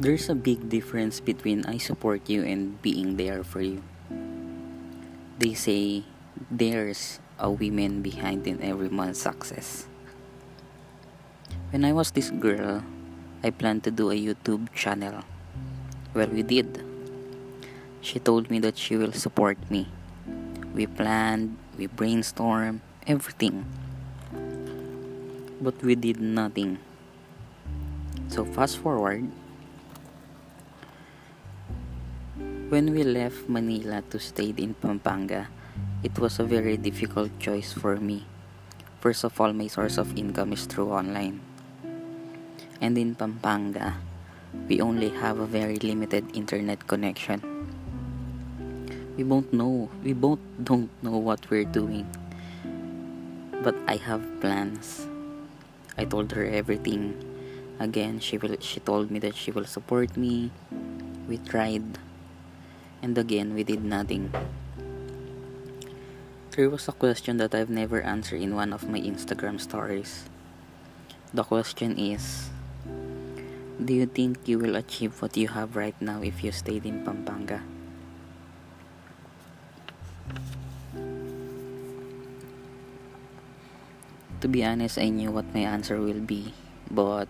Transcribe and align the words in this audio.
There's 0.00 0.32
a 0.32 0.34
big 0.34 0.72
difference 0.72 1.20
between 1.20 1.68
I 1.68 1.76
support 1.76 2.24
you 2.24 2.40
and 2.40 2.80
being 2.80 3.20
there 3.20 3.44
for 3.44 3.60
you. 3.60 3.84
They 5.36 5.52
say 5.52 6.08
there's 6.48 7.20
a 7.36 7.52
woman 7.52 8.00
behind 8.00 8.48
in 8.48 8.64
every 8.64 8.88
man's 8.88 9.20
success. 9.20 9.84
When 11.68 11.84
I 11.84 11.92
was 11.92 12.16
this 12.16 12.32
girl, 12.32 12.80
I 13.44 13.52
planned 13.52 13.84
to 13.84 13.92
do 13.92 14.08
a 14.08 14.16
YouTube 14.16 14.72
channel. 14.72 15.20
Well, 16.16 16.32
we 16.32 16.48
did. 16.48 16.80
She 18.00 18.16
told 18.24 18.48
me 18.48 18.56
that 18.64 18.80
she 18.80 18.96
will 18.96 19.12
support 19.12 19.60
me. 19.68 19.84
We 20.72 20.88
planned, 20.88 21.60
we 21.76 21.92
brainstormed, 21.92 22.80
everything. 23.06 23.68
But 25.60 25.76
we 25.84 25.92
did 25.92 26.24
nothing. 26.24 26.80
So, 28.32 28.48
fast 28.48 28.80
forward. 28.80 29.28
When 32.70 32.94
we 32.94 33.02
left 33.02 33.50
Manila 33.50 33.98
to 34.14 34.22
stay 34.22 34.54
in 34.54 34.78
Pampanga, 34.78 35.50
it 36.06 36.14
was 36.22 36.38
a 36.38 36.46
very 36.46 36.78
difficult 36.78 37.34
choice 37.42 37.74
for 37.74 37.98
me. 37.98 38.30
First 39.02 39.26
of 39.26 39.34
all, 39.42 39.50
my 39.52 39.66
source 39.66 39.98
of 39.98 40.14
income 40.14 40.54
is 40.54 40.70
through 40.70 40.94
online. 40.94 41.42
And 42.80 42.94
in 42.94 43.18
Pampanga, 43.18 43.98
we 44.70 44.80
only 44.80 45.10
have 45.18 45.42
a 45.42 45.50
very 45.50 45.82
limited 45.82 46.30
internet 46.30 46.86
connection. 46.86 47.42
We 49.18 49.24
both 49.26 49.52
know, 49.52 49.90
we 50.06 50.12
both 50.12 50.38
don't 50.62 50.94
know 51.02 51.18
what 51.18 51.50
we're 51.50 51.66
doing. 51.66 52.06
But 53.66 53.74
I 53.90 53.96
have 53.96 54.22
plans. 54.40 55.10
I 55.98 56.04
told 56.06 56.30
her 56.38 56.46
everything. 56.46 57.18
Again, 57.82 58.22
she 58.22 58.38
will 58.38 58.54
she 58.62 58.78
told 58.78 59.10
me 59.10 59.18
that 59.26 59.34
she 59.34 59.50
will 59.50 59.66
support 59.66 60.14
me. 60.16 60.54
We 61.26 61.42
tried. 61.42 61.98
And 63.02 63.16
again, 63.16 63.54
we 63.54 63.64
did 63.64 63.82
nothing. 63.82 64.32
There 66.52 66.68
was 66.68 66.88
a 66.88 66.92
question 66.92 67.38
that 67.38 67.54
I've 67.54 67.70
never 67.70 68.02
answered 68.02 68.42
in 68.42 68.54
one 68.54 68.72
of 68.72 68.88
my 68.88 69.00
Instagram 69.00 69.60
stories. 69.60 70.28
The 71.32 71.44
question 71.44 71.96
is 71.96 72.50
Do 73.78 73.94
you 73.94 74.04
think 74.04 74.44
you 74.44 74.58
will 74.58 74.76
achieve 74.76 75.22
what 75.22 75.36
you 75.36 75.48
have 75.48 75.76
right 75.76 75.94
now 76.02 76.20
if 76.20 76.44
you 76.44 76.52
stayed 76.52 76.84
in 76.84 77.06
Pampanga? 77.06 77.62
To 84.40 84.48
be 84.48 84.64
honest, 84.64 84.98
I 84.98 85.08
knew 85.08 85.30
what 85.30 85.54
my 85.54 85.64
answer 85.64 86.00
will 86.00 86.20
be, 86.20 86.52
but 86.90 87.28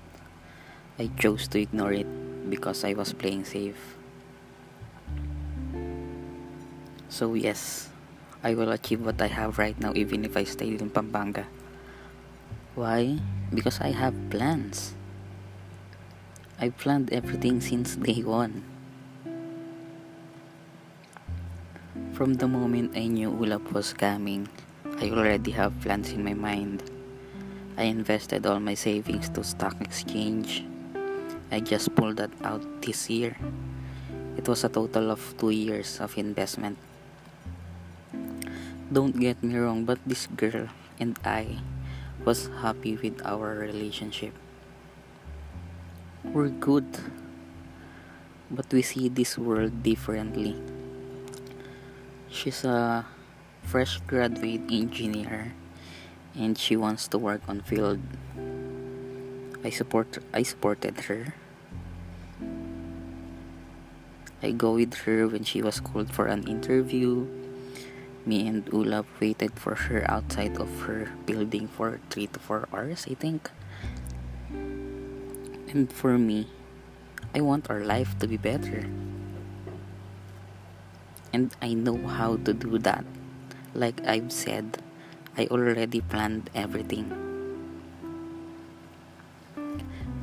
I 0.99 1.11
chose 1.19 1.47
to 1.55 1.61
ignore 1.61 1.93
it 1.93 2.07
because 2.49 2.83
I 2.83 2.95
was 2.95 3.13
playing 3.13 3.45
safe. 3.45 4.00
So, 7.11 7.35
yes, 7.35 7.91
I 8.43 8.55
will 8.55 8.71
achieve 8.71 9.05
what 9.05 9.21
I 9.21 9.27
have 9.27 9.59
right 9.59 9.75
now 9.83 9.93
even 9.99 10.25
if 10.25 10.37
I 10.37 10.45
stay 10.45 10.71
in 10.71 10.89
Pampanga. 10.89 11.45
Why? 12.79 13.19
Because 13.53 13.83
I 13.83 13.91
have 13.91 14.15
plans. 14.31 14.95
I 16.63 16.71
planned 16.71 17.13
everything 17.13 17.61
since 17.61 17.97
day 17.97 18.23
one. 18.23 18.63
From 22.15 22.39
the 22.39 22.47
moment 22.47 22.95
I 22.95 23.11
knew 23.11 23.35
Ulap 23.35 23.73
was 23.73 23.93
coming, 23.93 24.47
I 25.03 25.11
already 25.11 25.51
have 25.51 25.75
plans 25.81 26.13
in 26.13 26.23
my 26.23 26.35
mind. 26.35 26.87
I 27.77 27.91
invested 27.91 28.47
all 28.47 28.61
my 28.61 28.75
savings 28.75 29.29
to 29.31 29.43
stock 29.43 29.75
exchange. 29.81 30.65
I 31.51 31.59
just 31.59 31.93
pulled 31.97 32.19
that 32.23 32.31
out 32.45 32.63
this 32.83 33.11
year. 33.11 33.35
It 34.37 34.47
was 34.47 34.63
a 34.63 34.69
total 34.69 35.11
of 35.11 35.21
two 35.39 35.51
years 35.51 35.99
of 35.99 36.17
investment. 36.17 36.79
Don't 38.91 39.15
get 39.15 39.39
me 39.39 39.55
wrong, 39.55 39.87
but 39.87 40.03
this 40.03 40.27
girl 40.27 40.67
and 40.99 41.15
I 41.23 41.63
was 42.27 42.51
happy 42.59 42.99
with 42.99 43.23
our 43.25 43.55
relationship. 43.55 44.35
We're 46.27 46.51
good, 46.51 46.99
but 48.51 48.67
we 48.75 48.83
see 48.83 49.09
this 49.09 49.39
world 49.39 49.87
differently. 49.87 50.59
She's 52.29 52.67
a 52.67 53.07
fresh 53.63 54.03
graduate 54.11 54.67
engineer 54.67 55.55
and 56.35 56.59
she 56.59 56.75
wants 56.77 57.07
to 57.15 57.19
work 57.19 57.43
on 57.47 57.63
field. 57.63 58.03
I 59.63 59.71
support 59.71 60.19
I 60.35 60.43
supported 60.43 61.07
her. 61.07 61.35
I 64.43 64.51
go 64.51 64.75
with 64.75 65.07
her 65.07 65.29
when 65.29 65.45
she 65.45 65.63
was 65.63 65.79
called 65.79 66.11
for 66.11 66.27
an 66.27 66.49
interview. 66.49 67.29
Me 68.31 68.47
and 68.47 68.63
Ulap 68.71 69.11
waited 69.19 69.59
for 69.59 69.75
her 69.91 70.07
outside 70.07 70.55
of 70.63 70.71
her 70.87 71.11
building 71.27 71.67
for 71.67 71.99
3 72.15 72.31
to 72.31 72.39
4 72.39 72.71
hours, 72.71 73.03
I 73.11 73.19
think. 73.19 73.51
And 75.75 75.91
for 75.91 76.15
me, 76.15 76.47
I 77.35 77.43
want 77.43 77.67
our 77.67 77.83
life 77.83 78.15
to 78.23 78.31
be 78.31 78.39
better. 78.39 78.87
And 81.35 81.51
I 81.59 81.75
know 81.75 81.99
how 82.07 82.39
to 82.47 82.55
do 82.55 82.79
that. 82.87 83.03
Like 83.75 83.99
I've 84.07 84.31
said, 84.31 84.79
I 85.35 85.51
already 85.51 85.99
planned 85.99 86.55
everything. 86.55 87.11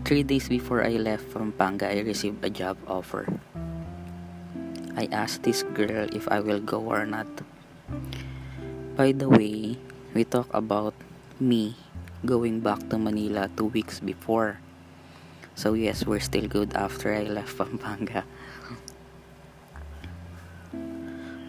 Three 0.08 0.24
days 0.24 0.48
before 0.48 0.80
I 0.80 0.96
left 0.96 1.28
from 1.28 1.52
Panga, 1.52 1.92
I 1.92 2.08
received 2.08 2.40
a 2.40 2.48
job 2.48 2.80
offer. 2.88 3.28
I 4.96 5.12
asked 5.12 5.44
this 5.44 5.68
girl 5.76 6.08
if 6.16 6.24
I 6.32 6.40
will 6.40 6.64
go 6.64 6.80
or 6.88 7.04
not. 7.04 7.28
By 8.98 9.14
the 9.14 9.30
way, 9.30 9.78
we 10.18 10.26
talked 10.26 10.58
about 10.58 10.98
me 11.38 11.78
going 12.26 12.66
back 12.66 12.90
to 12.90 12.98
Manila 12.98 13.46
two 13.54 13.70
weeks 13.70 14.02
before. 14.02 14.58
So 15.54 15.78
yes, 15.78 16.10
we're 16.10 16.26
still 16.26 16.50
good 16.50 16.74
after 16.74 17.14
I 17.14 17.30
left 17.30 17.54
Pampanga. 17.62 18.26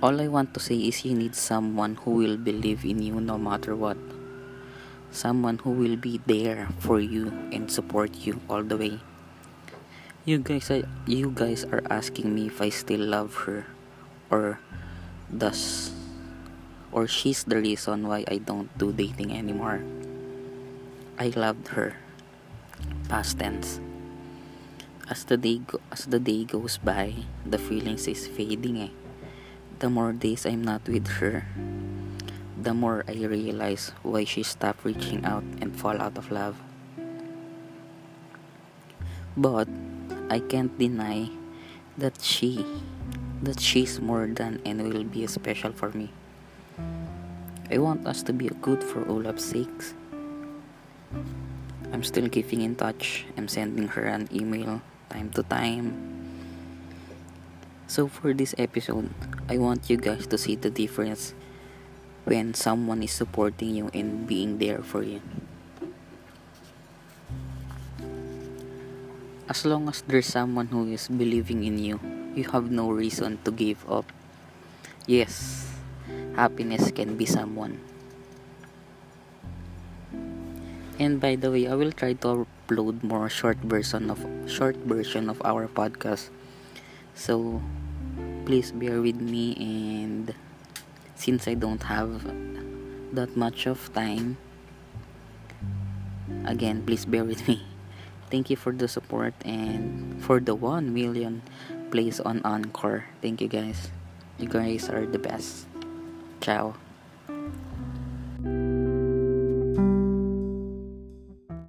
All 0.04 0.20
I 0.20 0.28
want 0.28 0.52
to 0.52 0.60
say 0.60 0.76
is 0.76 1.08
you 1.08 1.16
need 1.16 1.32
someone 1.32 1.96
who 2.04 2.20
will 2.20 2.36
believe 2.36 2.84
in 2.84 3.00
you 3.00 3.16
no 3.16 3.40
matter 3.40 3.72
what. 3.72 3.96
Someone 5.08 5.56
who 5.64 5.72
will 5.72 5.96
be 5.96 6.20
there 6.28 6.68
for 6.84 7.00
you 7.00 7.32
and 7.48 7.72
support 7.72 8.28
you 8.28 8.44
all 8.52 8.60
the 8.62 8.76
way. 8.76 9.00
You 10.28 10.44
guys 10.44 10.68
are, 10.68 10.84
you 11.08 11.32
guys 11.32 11.64
are 11.64 11.80
asking 11.88 12.28
me 12.28 12.52
if 12.52 12.60
I 12.60 12.68
still 12.68 13.00
love 13.00 13.48
her 13.48 13.64
or 14.28 14.60
does 15.32 15.96
or 16.92 17.06
she's 17.06 17.44
the 17.44 17.56
reason 17.56 18.06
why 18.06 18.24
I 18.28 18.38
don't 18.38 18.70
do 18.78 18.92
dating 18.92 19.36
anymore. 19.36 19.82
I 21.18 21.32
loved 21.34 21.68
her. 21.76 21.96
Past 23.08 23.38
tense. 23.38 23.80
As 25.10 25.24
the 25.24 25.36
day 25.36 25.58
go, 25.64 25.80
as 25.90 26.04
the 26.06 26.20
day 26.20 26.44
goes 26.44 26.76
by, 26.76 27.24
the 27.44 27.58
feelings 27.58 28.06
is 28.06 28.28
fading 28.28 28.76
eh 28.78 28.92
the 29.78 29.88
more 29.88 30.12
days 30.12 30.44
I'm 30.44 30.62
not 30.62 30.88
with 30.88 31.06
her, 31.22 31.46
the 32.58 32.74
more 32.74 33.04
I 33.06 33.14
realize 33.30 33.92
why 34.02 34.24
she 34.24 34.42
stopped 34.42 34.84
reaching 34.84 35.24
out 35.24 35.44
and 35.62 35.74
fall 35.74 36.02
out 36.02 36.18
of 36.18 36.32
love. 36.32 36.58
But 39.36 39.68
I 40.30 40.40
can't 40.40 40.74
deny 40.78 41.30
that 41.96 42.20
she 42.22 42.66
that 43.42 43.60
she's 43.62 44.02
more 44.02 44.26
than 44.26 44.58
and 44.66 44.82
will 44.82 45.06
be 45.06 45.22
special 45.30 45.70
for 45.70 45.94
me. 45.94 46.10
I 47.70 47.78
want 47.78 48.06
us 48.06 48.22
to 48.24 48.32
be 48.32 48.48
good 48.60 48.82
for 48.82 49.04
Ulap's 49.04 49.44
sakes. 49.44 49.94
I'm 51.92 52.02
still 52.02 52.28
keeping 52.28 52.62
in 52.62 52.76
touch. 52.76 53.26
I'm 53.36 53.48
sending 53.48 53.88
her 53.88 54.04
an 54.04 54.28
email 54.32 54.80
time 55.08 55.30
to 55.32 55.42
time 55.42 56.18
so, 57.88 58.04
for 58.04 58.36
this 58.36 58.52
episode, 58.60 59.08
I 59.48 59.56
want 59.56 59.88
you 59.88 59.96
guys 59.96 60.28
to 60.28 60.36
see 60.36 60.60
the 60.60 60.68
difference 60.68 61.32
when 62.28 62.52
someone 62.52 63.00
is 63.00 63.16
supporting 63.16 63.72
you 63.72 63.88
and 63.96 64.28
being 64.28 64.60
there 64.60 64.84
for 64.84 65.00
you. 65.00 65.24
As 69.48 69.64
long 69.64 69.88
as 69.88 70.04
there's 70.04 70.28
someone 70.28 70.68
who 70.68 70.92
is 70.92 71.08
believing 71.08 71.64
in 71.64 71.80
you, 71.80 71.96
you 72.36 72.44
have 72.52 72.68
no 72.68 72.92
reason 72.92 73.40
to 73.48 73.50
give 73.50 73.80
up. 73.88 74.12
Yes, 75.08 75.64
happiness 76.36 76.90
can 76.90 77.16
be 77.16 77.26
someone. 77.26 77.80
And 80.98 81.20
by 81.20 81.36
the 81.36 81.50
way, 81.50 81.68
I 81.68 81.74
will 81.74 81.92
try 81.92 82.14
to 82.24 82.46
upload 82.66 83.02
more 83.02 83.28
short 83.28 83.58
version 83.58 84.10
of 84.10 84.18
short 84.50 84.76
version 84.82 85.30
of 85.30 85.40
our 85.44 85.68
podcast. 85.68 86.30
So 87.14 87.62
please 88.44 88.72
bear 88.72 89.00
with 89.00 89.20
me 89.20 89.54
and 89.60 90.34
since 91.14 91.46
I 91.46 91.54
don't 91.54 91.82
have 91.84 92.24
that 93.12 93.36
much 93.36 93.66
of 93.66 93.92
time 93.92 94.36
again 96.44 96.84
please 96.84 97.04
bear 97.04 97.24
with 97.24 97.48
me 97.48 97.60
Thank 98.28 98.50
you 98.50 98.56
for 98.56 98.72
the 98.72 98.88
support 98.88 99.32
and 99.44 100.20
for 100.20 100.38
the 100.38 100.54
1 100.54 100.92
million 100.92 101.40
plays 101.90 102.20
on 102.20 102.44
Anchor. 102.44 103.08
Thank 103.22 103.40
you 103.40 103.48
guys. 103.48 103.88
You 104.36 104.48
guys 104.48 104.88
are 104.92 105.06
the 105.08 105.18
best. 105.18 105.64
Ciao. 106.40 106.87